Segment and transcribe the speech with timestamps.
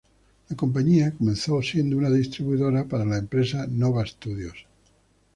[0.49, 4.65] La compañía comenzó siendo una distribuidora para la empresa Nova Studios.